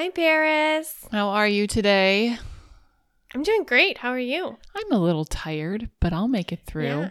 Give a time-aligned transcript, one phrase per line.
[0.00, 0.94] Hi, Paris.
[1.12, 2.38] How are you today?
[3.34, 3.98] I'm doing great.
[3.98, 4.56] How are you?
[4.74, 6.86] I'm a little tired, but I'll make it through.
[6.86, 7.10] Yeah.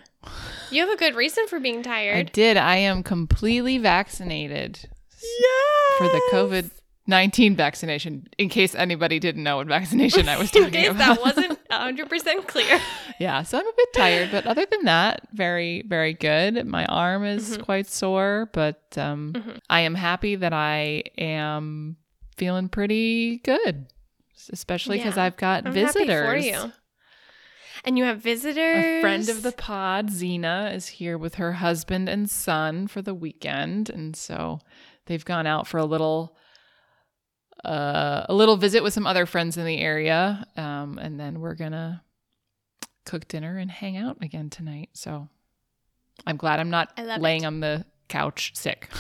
[0.72, 2.18] You have a good reason for being tired.
[2.18, 2.58] I did.
[2.58, 4.90] I am completely vaccinated
[5.22, 5.98] yeah.
[6.00, 6.72] for the COVID
[7.06, 11.22] 19 vaccination, in case anybody didn't know what vaccination I was In talking case about.
[11.22, 12.80] that wasn't 100% clear.
[13.20, 16.66] yeah, so I'm a bit tired, but other than that, very, very good.
[16.66, 17.64] My arm is Mhm.
[17.66, 19.60] quite sore, but um, Mhm.
[19.70, 21.98] I am happy that I am
[22.40, 23.86] feeling pretty good,
[24.52, 26.46] especially because Yeah, I've got I'm visitors.
[26.46, 26.72] you.
[27.86, 28.84] And you have visitors.
[28.84, 33.14] A friend of the pod, Zena, is here with her husband and son for the
[33.14, 34.60] weekend, and so
[35.06, 36.36] they've gone out for a little,
[37.64, 41.56] uh, a little visit with some other friends in the area, um, and then we're
[41.56, 42.04] gonna
[43.06, 44.90] cook dinner and hang out again tonight.
[44.94, 45.30] So
[46.28, 47.48] I'm glad I'm not laying it.
[47.48, 48.90] on the couch sick.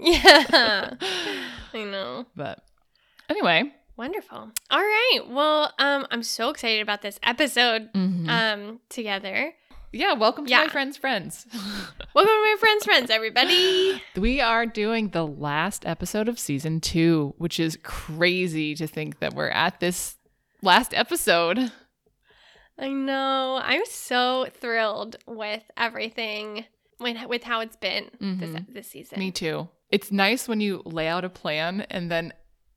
[0.00, 0.90] Yeah.
[1.74, 2.26] I know.
[2.36, 2.60] but
[3.28, 4.50] anyway, Wonderful.
[4.70, 5.20] All right.
[5.28, 8.28] Well, um, I'm so excited about this episode mhm.
[8.28, 9.52] um together.
[9.92, 10.62] yeah, welcome to yeah.
[10.64, 11.46] my friends' friends.
[12.14, 14.02] Welcome to my friends, friends, everybody.
[14.16, 19.34] We are doing the last episode of season two, which is crazy to think that
[19.34, 20.16] we're at this
[20.62, 21.72] last episode.
[22.78, 23.60] I know.
[23.62, 26.64] I'm so thrilled with everything
[27.00, 28.74] with how it's been this Mhm.
[28.74, 29.18] this season.
[29.18, 29.68] Me too.
[29.90, 32.32] It's nice when you lay out a plan and then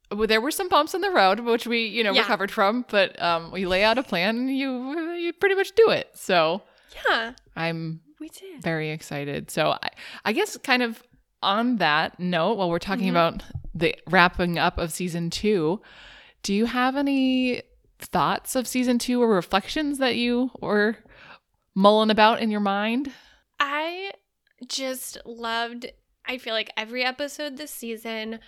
[0.10, 2.22] well, there were some bumps in the road, which we, you know, Yeah.
[2.22, 5.90] recovered from, but um, we lay out a plan and you you pretty much do
[5.90, 6.10] it.
[6.14, 6.62] So
[7.10, 8.62] Yeah, I'm we did.
[8.64, 9.52] very excited.
[9.52, 9.90] So I,
[10.24, 11.04] I guess kind of
[11.44, 13.12] on that note, while we're talking Mhm.
[13.12, 13.44] about
[13.76, 15.82] the wrapping up of season two,
[16.42, 17.62] do you have any
[18.00, 20.96] thoughts of season two or reflections that you were
[21.76, 23.12] mulling about in your mind?
[23.60, 24.12] I
[24.68, 25.88] just loved
[26.28, 28.40] I feel like every episode this season,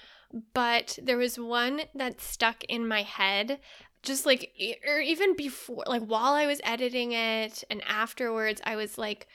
[0.53, 3.59] but there was one that stuck in my head
[4.01, 4.51] just like
[4.87, 9.27] or even before like while I was editing it and afterwards I was like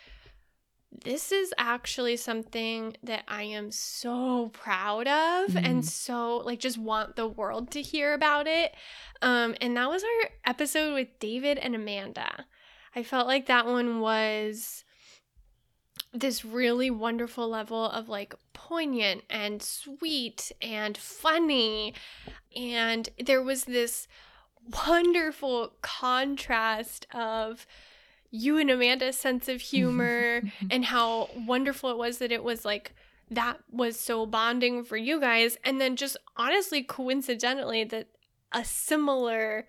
[1.04, 5.64] this is actually something that I am so proud of Mhm.
[5.68, 8.72] and so like just want the world to hear about it.
[9.20, 12.46] Um and that was our episode with David and Amanda.
[12.94, 14.84] I felt like that one was
[16.12, 21.94] this really wonderful level of like poignant and sweet and funny.
[22.56, 24.06] And there was this
[24.86, 27.66] wonderful contrast of
[28.30, 32.94] you and Amanda's sense of humor and how wonderful it was that it was like
[33.30, 35.56] that was so bonding for you guys.
[35.64, 38.08] And then just honestly, coincidentally, that
[38.52, 39.66] a similar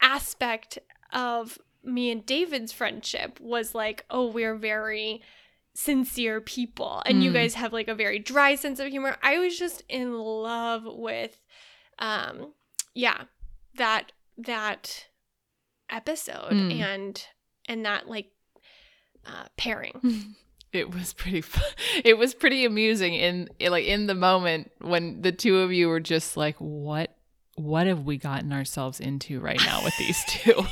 [0.00, 0.78] aspect
[1.12, 5.22] of me and David's friendship was like, oh, we're very
[5.74, 7.34] sincere people and you Mm.
[7.34, 9.16] guys have like a very dry sense of humor.
[9.22, 11.38] I was just in love with
[11.98, 12.52] um
[12.94, 13.22] yeah,
[13.76, 15.06] that that
[15.90, 16.80] episode Mm.
[16.80, 17.26] and
[17.68, 18.30] and that like
[19.26, 20.34] uh pairing.
[20.72, 21.64] It was pretty fun.
[22.02, 26.00] It was pretty amusing in like in the moment when the two of you were
[26.00, 27.14] just like, "What
[27.56, 30.64] what have we gotten ourselves into right now with these two?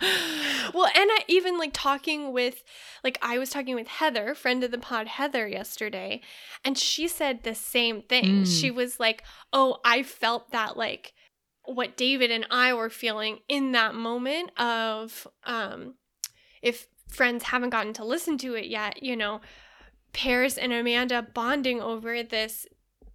[0.74, 2.62] Well, and I even like talking with,
[3.02, 6.20] like, I was talking with Heather, friend of the pod, Heather, yesterday,
[6.64, 8.42] and she said the same thing.
[8.42, 8.60] Mm.
[8.60, 11.12] She was like, Oh, I felt that, like,
[11.64, 15.94] what David and I were feeling in that moment of, um,
[16.62, 19.40] if friends haven't gotten to listen to it yet, you know,
[20.12, 22.66] Paris and Amanda bonding over this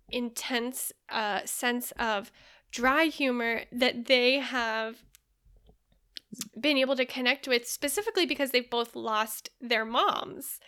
[0.10, 2.32] intense uh, sense of
[2.72, 5.04] dry humor that they have
[6.60, 10.60] been able to connect with specifically because they've both lost their moms.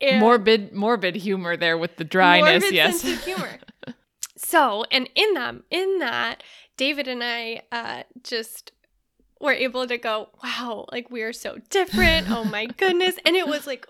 [0.00, 3.02] And morbid morbid humor there with the dryness, yes.
[3.24, 3.58] humor.
[4.36, 6.42] so, and in that, in that,
[6.76, 8.72] David and I uh, just
[9.40, 12.30] were able to go, wow, like we are so different.
[12.30, 13.16] Oh my goodness.
[13.24, 13.86] And it was like,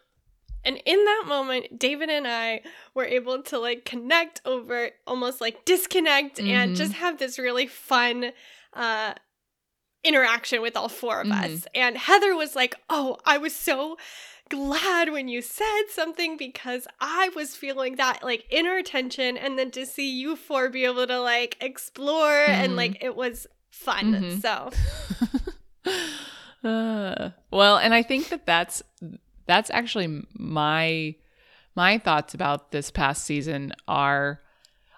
[0.65, 2.63] and in that moment, David and I
[2.95, 6.77] were able to like connect over almost like disconnect and Mhm.
[6.77, 8.33] just have this really fun
[8.73, 9.15] uh
[10.05, 11.45] interaction with all four of Mhm.
[11.45, 11.67] us.
[11.75, 13.97] And Heather was like, "Oh, I was so
[14.51, 19.71] glad when you said something because I was feeling that like inner tension and then
[19.73, 22.77] to see you four be able to like explore and Mhm.
[22.77, 24.43] like it was fun." Mhm.
[24.43, 24.71] So,
[26.65, 28.83] Uh, well, and I think that that's
[29.47, 31.15] that's actually my
[31.75, 34.41] my thoughts about this past season are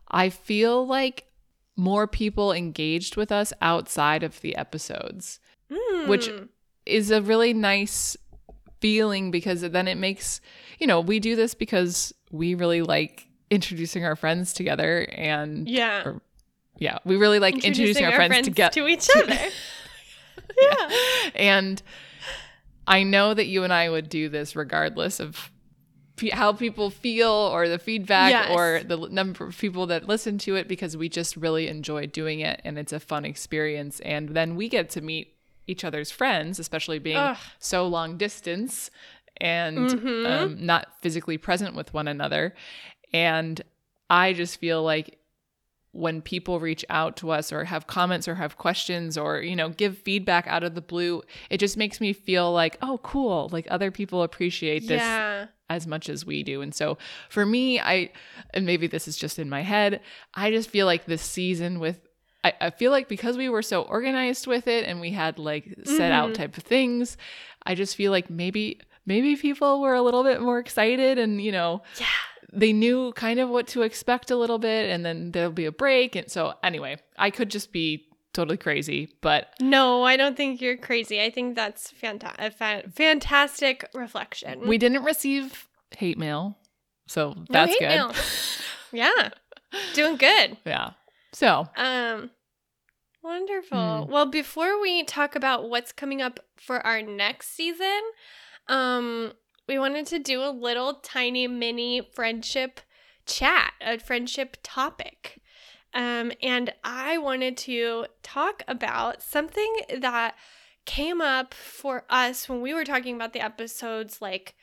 [0.09, 1.25] I feel like
[1.76, 5.38] more people engaged with us outside of the episodes,
[6.06, 6.49] Which- mm,
[6.87, 8.17] is a really nice
[8.81, 10.40] feeling because then it makes,
[10.78, 16.02] you know, we do this because we really like introducing our friends together and yeah.
[16.05, 16.23] or
[16.78, 19.34] yeah, we really like introducing, our, friends, to get to each other.
[20.61, 20.90] yeah.
[21.34, 21.82] And
[22.87, 25.50] I know that you and I would do this regardless of
[26.33, 28.51] how people feel or the feedback Yes.
[28.51, 32.41] or the number of people that listen to it because we just really enjoy doing
[32.41, 34.01] it and it's a fun experience.
[34.01, 35.35] And then we get to meet
[35.67, 37.37] each other's friends, especially being Ugh.
[37.59, 38.91] so long distance
[39.39, 40.27] and Mhm.
[40.27, 42.55] um, not physically present with one another.
[43.12, 43.61] And
[44.09, 45.19] I just feel like
[45.93, 49.71] when people reach out to us or have comments or have questions or you know
[49.71, 53.67] give feedback out of the blue it just makes me feel like oh cool like
[53.71, 55.47] other people appreciate this Yeah.
[55.69, 56.97] As much as we do and so
[57.29, 58.11] for me i
[58.55, 60.01] and maybe this is just in my head
[60.35, 61.99] i just feel like this season with
[62.45, 65.75] I, I feel like because we were so organized with it and we had like
[65.85, 66.35] set out Mhm.
[66.35, 67.17] type of things
[67.65, 71.51] i just feel like maybe maybe people were a little bit more excited and you
[71.51, 72.07] know Yeah.
[72.53, 75.73] they knew kind of what to expect a little bit and then there'll be a
[75.73, 78.06] break and so anyway i could just be
[78.37, 81.21] totally crazy but No, I don't think you're crazy.
[81.23, 84.69] I think that's fanta- a fa- fantastic reflection.
[84.69, 86.59] we didn't receive hate mail
[87.09, 88.15] so No that's hate good
[88.93, 89.31] yeah.
[89.94, 90.56] Doing good.
[90.65, 90.91] yeah
[91.33, 92.31] so Um
[93.23, 94.05] wonderful.
[94.05, 94.12] Hmm.
[94.12, 98.00] Well, before we talk about what's coming up for our next season,
[98.69, 99.33] um
[99.69, 102.81] we wanted to do a little tiny mini friendship
[103.27, 105.41] chat, a friendship topic.
[105.97, 110.37] Um and I wanted to talk about something that
[110.85, 114.55] came up for us when we were talking about the episodes like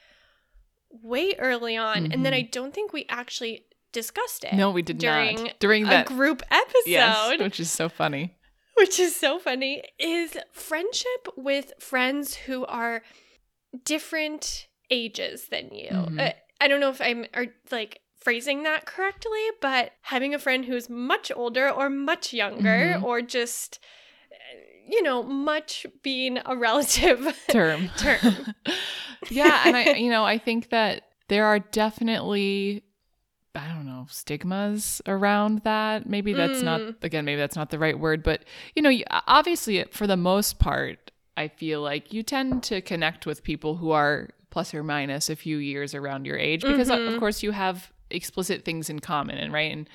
[0.90, 2.38] way early on and then Mhm.
[2.38, 6.42] I don't think we actually discussed it no we did during not during that group
[6.50, 8.36] episode yes which is so funny
[8.76, 13.04] which is so funny, is friendship with friends who are
[13.86, 15.90] different ages than you.
[15.92, 16.20] Mhm.
[16.20, 20.66] Uh, I don't know if I'm are like phrasing that correctly, but having a friend
[20.66, 23.04] who's much older or much younger Mhm.
[23.04, 23.80] or just
[24.86, 28.48] you know, much being a relative term term.
[29.30, 32.84] yeah and i you know i think that there are definitely
[33.56, 36.96] i don't know stigmas around that maybe that's not Mm.
[37.04, 38.44] again maybe that's not the right word but
[38.76, 38.92] you know
[39.28, 43.92] obviously for the most part i feel like you tend to connect with people who
[43.92, 47.08] are plus or minus a few years around your age because Mhm.
[47.14, 49.90] of course you have explicit things in common and right and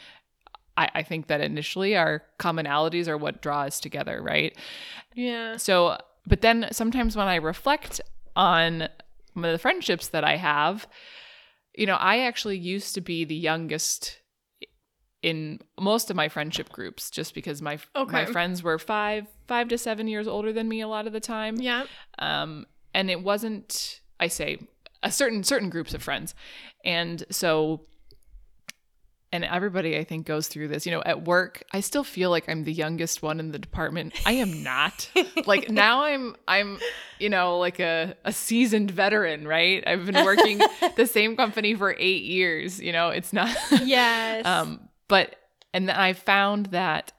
[0.77, 4.57] I, I think that initially our commonalities are what draw us together right
[5.19, 5.57] yeah.
[5.57, 8.01] so, but then sometimes when I reflect
[8.37, 8.89] on
[9.35, 10.87] the friendships that I have,
[11.75, 14.19] you know, I actually used to be the youngest
[15.21, 19.77] in most of my friendship groups just because my my friends were 5 5 to
[19.77, 21.57] 7 years older than me a lot of the time.
[21.57, 21.87] Yeah.
[22.21, 24.61] Um and it wasn't I say
[25.03, 26.37] a certain certain groups of friends.
[26.85, 27.87] And so
[29.33, 30.87] and everybody I think goes through this.
[30.87, 34.15] You know, at work, I still feel like I'm the youngest one in the department.
[34.27, 35.11] I am not.
[35.47, 36.79] like now I'm I'm
[37.19, 39.83] you know, like a a seasoned veteran, right?
[39.87, 40.61] I've been working
[40.97, 43.55] the same company for 8 years, you know, it's not
[43.85, 44.47] Yes.
[44.47, 45.37] um, but
[45.75, 47.13] and then I found that,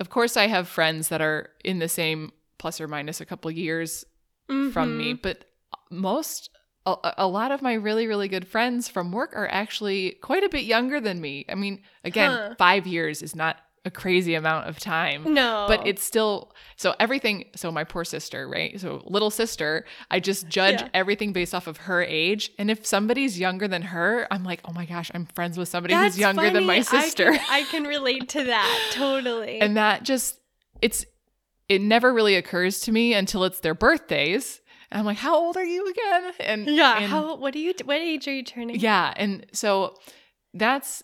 [0.00, 3.50] of course, I have friends that are in the same plus or minus a couple
[3.50, 4.04] years
[4.46, 5.22] from me, Mhm.
[5.22, 5.44] but
[5.90, 6.50] most
[6.86, 10.48] a, a lot of my really really good friends from work are actually quite a
[10.48, 11.44] bit younger than me.
[11.48, 12.54] I mean, again, Huh.
[12.58, 15.34] five years is not a crazy amount of time.
[15.34, 15.66] No.
[15.68, 17.44] But it's still so everything.
[17.54, 18.80] So my poor sister, right?
[18.80, 20.88] So little sister, I just judge Yeah.
[20.94, 22.50] everything based off of her age.
[22.58, 25.92] And if somebody's younger than her, I'm like, oh my gosh, I'm friends with somebody
[25.92, 26.98] That's who's younger than my funny.
[27.02, 27.32] I sister.
[27.32, 29.60] can- I can relate to that totally.
[29.60, 30.38] and that just
[30.80, 31.04] it's
[31.68, 34.60] it never really occurs to me until it's their birthdays.
[34.90, 36.32] And I'm like, how old are you again?
[36.40, 36.96] And yeah.
[36.98, 37.36] and- How?
[37.36, 37.74] What do you?
[37.84, 38.76] What age are you turning?
[38.80, 39.96] yeah, and so
[40.52, 41.02] that's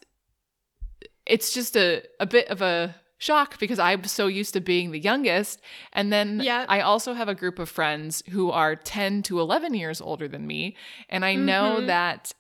[1.27, 4.99] it's just a a bit of a shock because I'm so used to being the
[4.99, 5.61] youngest
[5.93, 6.65] and then Yeah.
[6.69, 10.47] I also have a group of friends who are 10 to 11 years older than
[10.47, 10.75] me
[11.11, 11.87] and I know Mhm.
[11.89, 12.33] that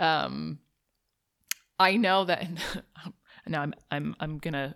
[0.00, 0.58] um
[1.78, 2.48] I know that
[3.46, 4.74] now I'm I'm I'm going to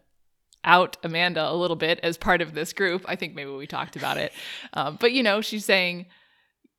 [0.68, 3.04] out Amanda a little bit as part of this group.
[3.08, 4.32] I think maybe we talked about it.
[4.74, 6.06] Um, but you know, she's saying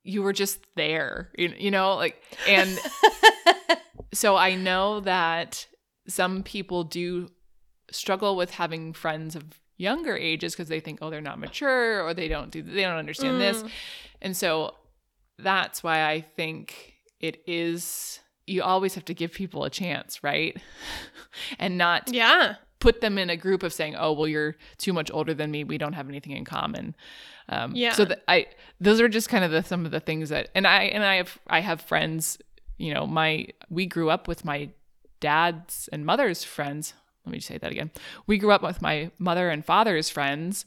[0.04, 2.78] you were just there, you, you know, like and
[4.14, 5.66] so I know that
[6.08, 7.28] some people do
[7.90, 9.44] struggle with having friends of
[9.76, 12.96] younger ages because they think, oh, they're not mature or they don't do, they don't
[12.96, 13.62] understand this.
[13.62, 13.70] Mm.
[14.22, 14.74] And so
[15.38, 20.56] that's why I think it is, you always have to give people a chance, right?
[21.58, 22.56] and not yeah.
[22.80, 25.62] Put them in a group of saying, "Oh, well, you're too much older than me.
[25.64, 26.94] We don't have anything in common."
[27.48, 27.92] Um, Yeah.
[27.92, 28.46] So that I,
[28.80, 31.16] those are just kind of the some of the things that, and I and I
[31.16, 32.38] have I have friends.
[32.78, 34.70] You know, my we grew up with my
[35.20, 36.94] dad's and mother's friends.
[37.26, 37.90] let me say that again.
[38.26, 40.64] We grew up with my mother and father's friends,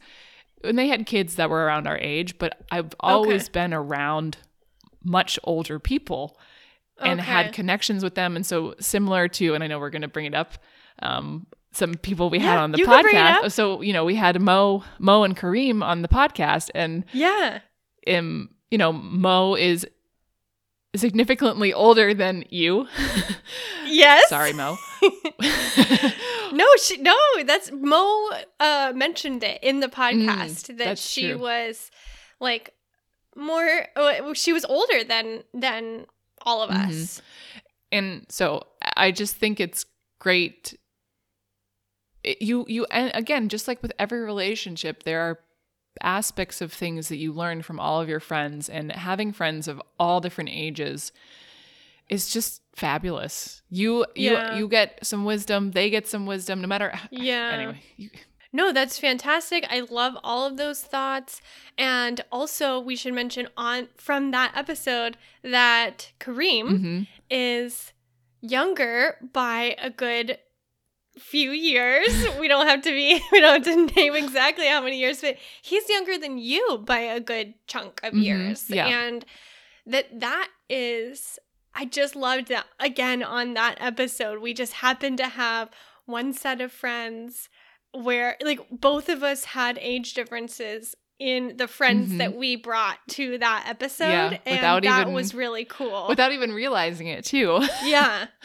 [0.63, 3.51] and they had kids that were around our age, but I've always Okay.
[3.61, 4.37] been around
[5.03, 6.37] much older people
[6.99, 8.35] and had connections with them.
[8.35, 10.53] And so similar to, and I know we're going to bring it up,
[11.01, 13.51] um, some people we had on the you can bring it podcast.
[13.51, 17.59] So you know, we had Mo, Mo and Kareem on the podcast, and Yeah.
[18.07, 19.85] um, you know, Mo is
[20.95, 22.87] significantly older than you.
[23.85, 24.27] Yes.
[24.29, 24.77] Sorry, Mo.
[26.53, 27.15] No, she no,
[27.45, 31.37] that's Mo uh mentioned it in the podcast that Mm, that's she true.
[31.39, 31.89] was
[32.39, 32.73] like
[33.35, 36.05] more uh, she was older than than
[36.43, 36.87] all of Mhm.
[36.89, 37.21] us.
[37.91, 38.63] and so
[38.95, 39.85] I just think it's
[40.19, 40.77] great.
[42.23, 45.39] You you and again, just like with every relationship, there are
[46.01, 49.81] aspects of things that you learn from all of your friends, and having friends of
[49.99, 51.11] all different ages
[52.09, 53.61] is just fabulous.
[53.69, 54.55] You you Yeah.
[54.57, 56.93] you get some wisdom, they get some wisdom, no matter.
[57.11, 57.49] Yeah.
[57.53, 58.09] Anyway, you,
[58.55, 59.65] No, that's fantastic.
[59.67, 61.41] I love all of those thoughts.
[61.75, 67.07] And also, we should mention on from that episode that Kareem mhm.
[67.31, 67.93] is
[68.41, 70.37] younger by a good
[71.19, 72.07] few years.
[72.39, 75.37] we don't have to be we don't have to name exactly how many years, but
[75.61, 78.69] he's younger than you by a good chunk of Mhm, years.
[78.69, 78.87] yeah.
[78.87, 79.25] And
[79.85, 81.37] that that is
[81.75, 84.39] I just loved that again on that episode.
[84.39, 85.69] We just happened to have
[86.05, 87.49] one set of friends
[87.93, 92.17] where like both of us had age differences in the friends Mhm.
[92.17, 96.51] that we brought to that episode Yeah, and that even- was really cool without even
[96.53, 97.61] realizing it too.
[97.85, 98.27] yeah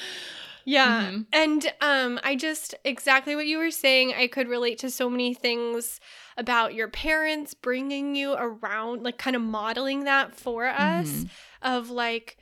[0.65, 1.27] yeah Mhm.
[1.33, 5.35] and um i just exactly what you were saying i could relate to so many
[5.35, 6.00] things
[6.37, 11.31] about your parents bringing you around like kind of modeling that for us Mhm.
[11.62, 12.37] of like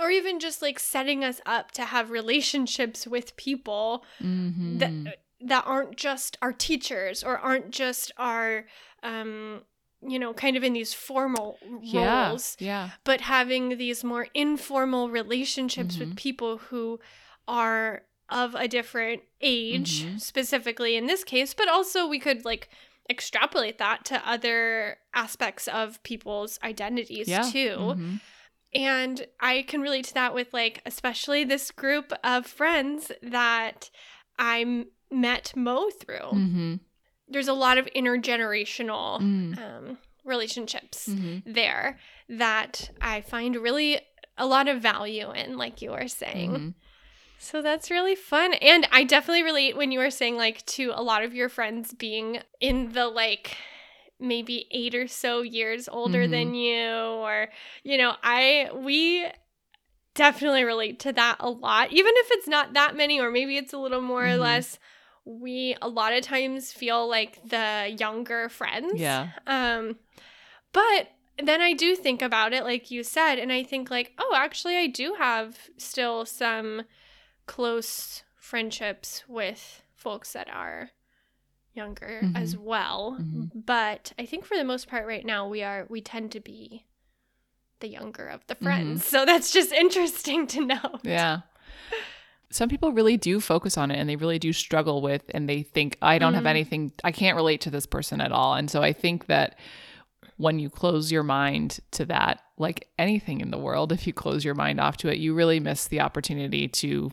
[0.00, 4.78] or even just like setting us up to have relationships with people Mhm.
[4.78, 8.66] that that aren't just our teachers or aren't just our
[9.02, 9.62] um
[10.06, 12.90] you know kind of in these formal yeah, roles yeah.
[13.04, 16.10] but having these more informal relationships Mm-hmm.
[16.10, 17.00] with people who
[17.48, 20.20] are of a different age Mhm.
[20.20, 22.68] specifically in this case but also we could like
[23.10, 27.42] extrapolate that to other aspects of people's identities Yeah.
[27.42, 28.20] too Mhm.
[28.74, 33.90] and I can relate to that with like especially this group of friends that
[34.38, 36.30] I met Mo through.
[36.32, 36.80] Mhm.
[37.28, 39.58] There's a lot of intergenerational Mm.
[39.58, 41.42] um, relationships Mhm.
[41.44, 41.98] there
[42.30, 44.00] that I find really
[44.38, 46.74] a lot of value in, like you were saying.
[47.42, 48.54] So that's really fun.
[48.54, 51.92] And I definitely relate when you were saying like to a lot of your friends
[51.92, 53.56] being in the like
[54.20, 56.30] maybe 8 or so years older Mhm.
[56.30, 57.48] than you or
[57.82, 59.26] you know, I we
[60.14, 61.90] definitely relate to that a lot.
[61.90, 64.40] Even if it's not that many or maybe it's a little more or Mhm.
[64.40, 64.78] less
[65.24, 69.00] we a lot of times feel like the younger friends.
[69.00, 69.30] Yeah.
[69.48, 69.98] Um
[70.72, 71.08] but
[71.42, 74.76] then I do think about it like you said and I think like, oh, actually
[74.76, 76.82] I do have still some
[77.46, 80.90] close friendships with folks that are
[81.74, 83.16] younger as well.
[83.20, 83.50] Mhm.
[83.54, 86.84] But I think for the most part right now we are we tend to be
[87.80, 88.64] the younger of the Mm-hmm.
[88.64, 89.06] friends.
[89.06, 90.98] So that's just interesting to know.
[91.02, 91.40] Yeah.
[92.50, 95.62] Some people really do focus on it and they really do struggle with and they
[95.62, 96.48] think I don't have Mhm.
[96.48, 98.54] anything I can't relate to this person at all.
[98.54, 99.58] And so I think that
[100.36, 104.44] when you close your mind to that, like anything in the world, if you close
[104.44, 107.10] your mind off to it, you really miss the opportunity to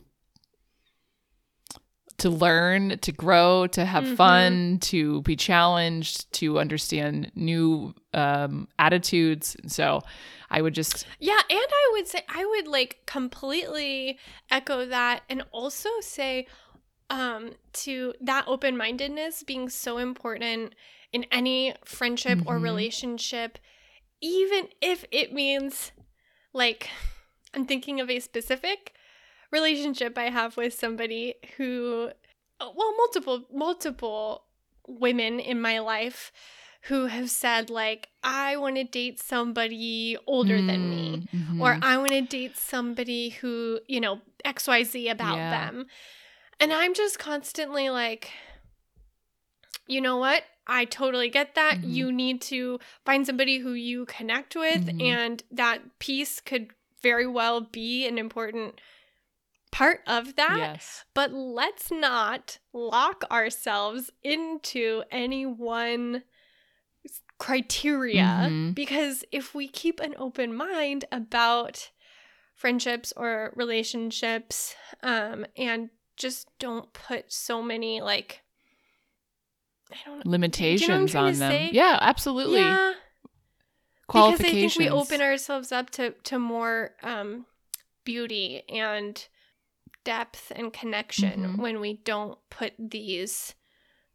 [2.20, 4.16] to learn, to grow, to have Mhm.
[4.16, 9.56] fun, to be challenged, to understand new um, attitudes.
[9.66, 10.00] So
[10.50, 14.18] I would just Yeah, and I would say I would like completely
[14.50, 16.46] echo that and also say
[17.08, 20.74] um to that open-mindedness being so important
[21.12, 22.62] in any friendship or Mhm.
[22.62, 23.58] relationship
[24.20, 25.92] even if it means
[26.52, 26.88] like
[27.54, 28.92] I'm thinking of a specific
[29.50, 32.10] relationship I have with somebody who
[32.60, 34.44] well multiple multiple
[34.86, 36.32] women in my life
[36.82, 41.78] who have said like I want to date somebody older than me Mm, or mhm.
[41.82, 45.50] I want to date somebody who, you know, XYZ about Yeah.
[45.50, 45.86] them.
[46.58, 48.30] And I'm just constantly like,
[49.86, 50.44] you know what?
[50.66, 51.80] I totally get that.
[51.82, 51.94] Mhm.
[51.94, 55.02] You need to find somebody who you connect with, Mhm.
[55.02, 56.70] and that piece could
[57.02, 58.80] very well be an important
[59.70, 60.56] part of that.
[60.58, 61.04] yes.
[61.14, 66.22] But let's not lock ourselves into any one
[67.38, 68.74] criteria Mhm.
[68.74, 71.90] because if we keep an open mind about
[72.54, 78.42] friendships or relationships um, and just don't put so many like
[79.90, 80.30] I don't know.
[80.30, 81.50] limitations trying on them.
[81.52, 81.70] say?
[81.72, 82.60] Yeah, absolutely.
[82.60, 82.92] Yeah,
[84.06, 87.46] because I think we open ourselves up to to more um,
[88.04, 89.26] beauty and
[90.04, 91.58] depth and connection Mhm.
[91.58, 93.54] when we don't put these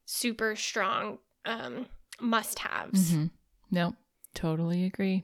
[0.06, 1.86] super strong um,
[2.20, 3.12] must-haves.
[3.12, 3.30] Mhm.
[3.70, 3.96] No,
[4.34, 5.24] totally agree.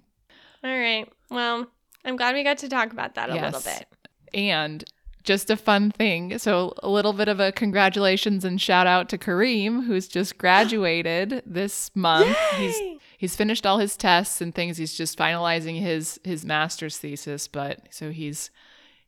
[0.64, 1.12] All right.
[1.32, 1.66] Well,
[2.06, 3.88] I'm glad we got to talk about that a little bit.
[4.34, 4.84] And
[5.24, 6.38] just a fun thing.
[6.40, 11.42] So, a little bit of a congratulations and shout out to Kareem, who's just graduated
[11.46, 12.38] this month.
[12.58, 12.80] He's
[13.18, 14.78] he's finished all his tests and things.
[14.78, 18.50] He's just finalizing his his master's thesis, but so he's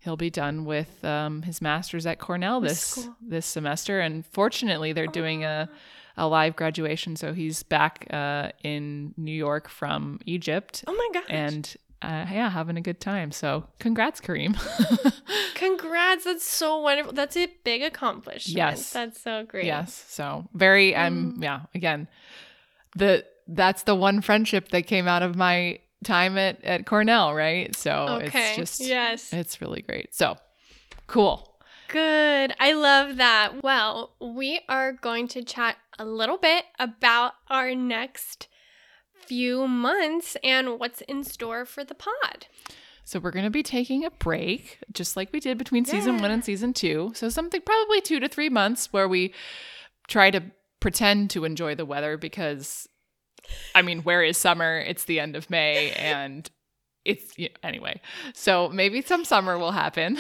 [0.03, 3.99] he'll be done with um, his master's at Cornell With this this semester.
[3.99, 5.69] And fortunately, they're doing a
[6.15, 11.25] a live graduation, so he's back uh, in New York from Egypt, Oh my gosh.
[11.29, 13.31] and uh, yeah, having a good time.
[13.31, 14.53] So, congrats, Kareem.
[15.55, 16.25] Congrats.
[16.25, 17.13] That's so wonderful.
[17.13, 18.57] That's a big accomplishment.
[18.57, 18.91] Yes.
[18.91, 19.65] That's so great.
[19.65, 20.05] Yes.
[20.09, 21.43] So very I'm Mm.
[21.43, 22.07] yeah, again,
[22.95, 27.75] the that's the one friendship that came out of my time at, at Cornell, right?
[27.75, 28.49] So Okay.
[28.49, 29.33] it's just yes.
[29.33, 30.13] it's really great.
[30.13, 30.37] So
[31.07, 31.49] cool.
[31.89, 32.53] Good.
[32.59, 33.61] I love that.
[33.63, 38.47] Well, we are going to chat a little bit about our next
[39.25, 42.47] few months and what's in store for the pod.
[43.05, 46.43] So we're gonna be taking a break, just like we did between season one and
[46.43, 47.11] season two.
[47.15, 49.33] So something probably two to three months where we
[50.07, 50.41] try to
[50.79, 52.87] pretend to enjoy the weather because
[53.75, 54.79] I mean, where is summer?
[54.79, 56.49] It's the end of May and
[57.05, 57.99] it's yeah, anyway.
[58.33, 60.17] So maybe some summer will happen.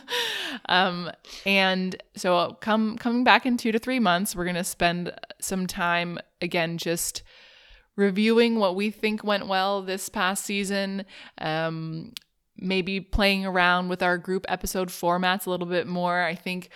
[0.68, 1.10] um
[1.44, 5.66] and so come coming back in 2 to 3 months, we're going to spend some
[5.66, 7.22] time again just
[7.96, 11.04] reviewing what we think went well this past season.
[11.38, 12.12] Um
[12.56, 16.22] maybe playing around with our group episode formats a little bit more.
[16.22, 16.68] I think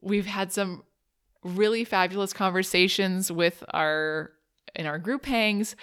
[0.00, 0.82] we've had some
[1.44, 4.32] really fabulous conversations with our
[4.76, 5.76] in our group hangs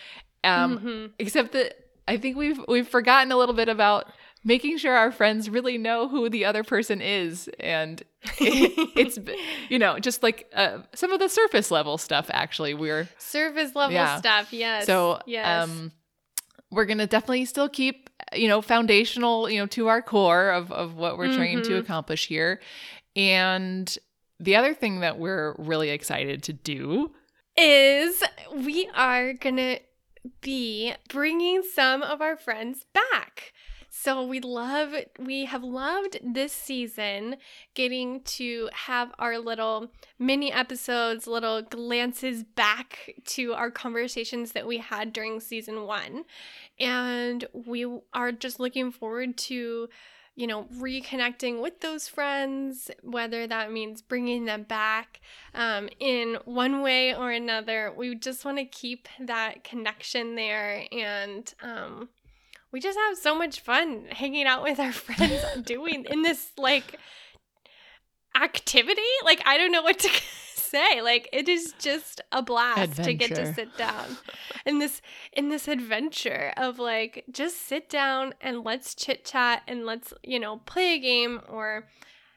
[0.44, 1.12] um Mhm.
[1.20, 1.76] except that
[2.08, 4.12] I think we've we've forgotten a little bit about
[4.44, 8.02] making sure our friends really know who the other person is and
[8.40, 9.20] it, it's
[9.70, 13.94] you know just like uh, some of the surface level stuff actually we're surface level
[13.96, 14.18] Yeah.
[14.20, 14.54] stuff.
[14.54, 14.86] Yes.
[14.86, 15.64] so yes.
[15.68, 15.92] um
[16.72, 20.72] we're going to definitely still keep you know foundational you know to our core of
[20.72, 21.80] of what we're trying to Mhm.
[21.80, 22.62] accomplish here
[23.16, 23.98] and
[24.40, 27.12] the other thing that we're really excited to do
[27.58, 29.80] is we are gonna
[30.42, 33.54] be bringing some of our friends back.
[33.90, 37.38] So we love, we have loved this season
[37.74, 44.78] getting to have our little mini episodes, little glances back to our conversations that we
[44.78, 46.26] had during season one.
[46.80, 49.90] And we are just looking forward to
[50.38, 55.20] you know, reconnecting with those friends, whether that means bringing them back
[55.56, 57.92] um, in one way or another.
[57.98, 60.84] We just want to keep that connection there.
[60.92, 62.10] And um,
[62.72, 67.00] we just have so much fun hanging out with our friends doing in this like
[68.40, 69.02] activity.
[69.26, 70.10] Like, I don't know what to
[70.70, 71.02] say.
[71.02, 74.18] Like, it is just a blast to get to sit down
[74.66, 75.02] in this
[75.34, 80.40] in this adventure of like just sit down and let's chit chat and let's you
[80.40, 81.88] know play a game or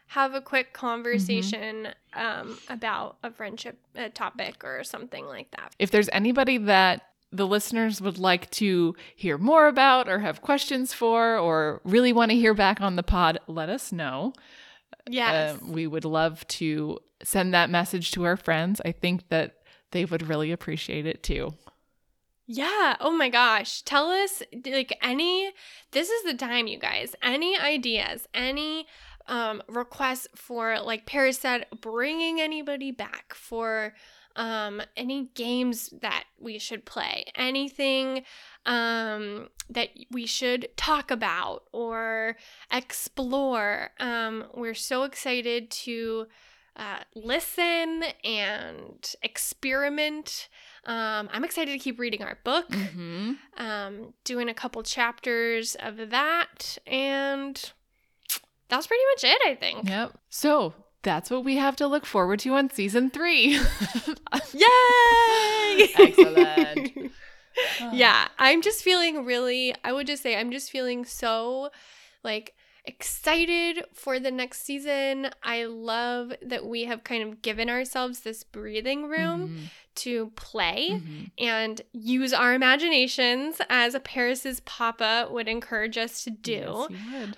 [0.08, 5.72] have a quick conversation um, about a friendship a topic or something like that.
[5.78, 10.92] if there's anybody that the listeners would like to hear more about or have questions
[10.92, 14.32] for or really want to hear back on the pod, let us know.
[15.08, 15.56] Yes.
[15.56, 18.80] Uh, we would love to send that message to our friends.
[18.84, 19.56] I think that
[19.92, 21.54] they would really appreciate it too.
[22.46, 22.96] Yeah.
[23.00, 23.82] Oh my gosh.
[23.82, 25.52] Tell us like any
[25.92, 27.14] this is the time you guys.
[27.22, 28.86] Any ideas, any
[29.28, 33.94] um requests for like Paris said bringing anybody back for
[34.36, 37.24] um any games that we should play.
[37.34, 38.22] Anything
[38.66, 42.36] um that we should talk about or
[42.72, 43.90] explore.
[43.98, 46.26] Um we're so excited to
[46.76, 50.48] uh, listen and experiment.
[50.84, 53.32] Um, I'm excited to keep reading our book, Mm-hmm.
[53.58, 57.72] um, doing a couple chapters of that, and
[58.68, 59.88] that's pretty much it, I think.
[59.88, 60.16] Yep.
[60.30, 63.58] So that's what we have to look forward to on season three.
[64.52, 65.88] Yay!
[65.98, 67.12] Excellent.
[67.92, 71.70] yeah, I'm just feeling really, I would just say, I'm just feeling so
[72.22, 75.30] like excited for the next season.
[75.42, 81.30] I love that we have kind of given ourselves this breathing room to play Mhm.
[81.38, 86.86] and use our imaginations as a Paris's papa would encourage us to do.
[86.90, 87.34] Yes.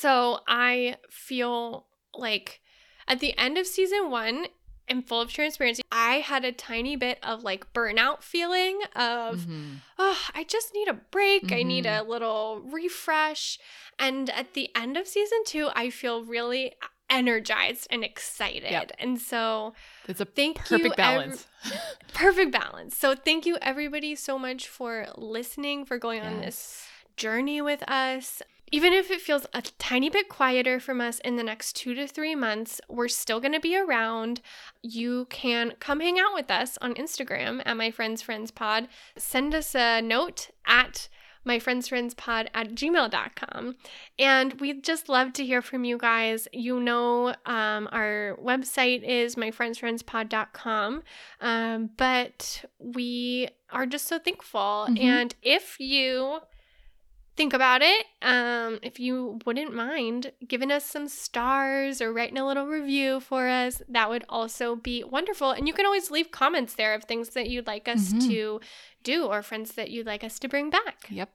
[0.00, 2.60] So I feel like
[3.06, 4.46] at the end of season one,
[4.88, 9.76] and full of transparency, I had a tiny bit of like burnout feeling of, Mhm.
[9.98, 11.52] oh, I just need a break.
[11.52, 12.00] I need Mhm.
[12.00, 13.58] a little refresh.
[14.00, 16.74] And at the end of season two, I feel really
[17.08, 18.70] energized and excited.
[18.70, 18.92] Yep.
[18.98, 19.74] And so,
[20.08, 20.90] It's a thank perfect you.
[20.90, 21.46] ev- balance.
[22.14, 22.96] perfect balance.
[22.96, 26.86] So, thank you everybody so much for listening, for going on this
[27.16, 28.42] journey with us.
[28.72, 32.06] Even if it feels a tiny bit quieter from us in the next two to
[32.06, 34.40] three months, we're still going to be around.
[34.82, 38.86] You can come hang out with us on Instagram at My Friends Friends Pod.
[39.16, 41.08] Send us a note at
[41.42, 43.74] my friends friends pod at gmail.com
[44.18, 49.36] and we'd just love to hear from you guys you know um, our website is
[49.36, 51.02] myfriendsfriendspod.com
[51.40, 55.02] um, but we are just so thankful Mhm.
[55.02, 56.40] and if you
[57.40, 62.46] think about it um, if you wouldn't mind giving us some stars or writing a
[62.46, 66.74] little review for us that would also be wonderful and you can always leave comments
[66.74, 68.28] there of things that you'd like us Mhm.
[68.28, 68.60] to
[69.02, 71.30] do or friends that you'd like us to bring back Yep.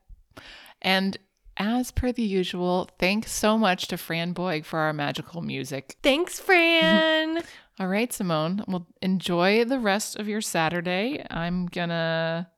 [0.82, 1.18] And
[1.58, 5.96] as per the usual, thanks so much to Fran Boyd for our magical music.
[6.04, 7.42] thanks fran
[7.80, 8.64] All right, Simone.
[8.70, 11.26] Well, enjoy the rest of your Saturday.
[11.30, 12.50] I'm gonna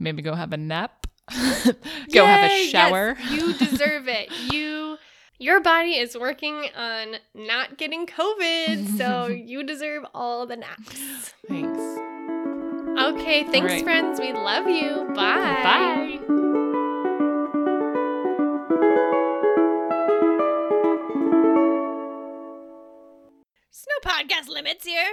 [0.00, 1.06] maybe go have a nap,
[2.12, 3.16] go have a Yay, yes, shower.
[3.30, 4.96] you deserve it you
[5.38, 11.80] your body is working on not getting covid so you deserve all the naps Thanks.
[13.00, 13.82] okay thanks right.
[13.84, 16.18] friends we love you bye Bye.
[23.70, 25.06] There's no podcast limits here.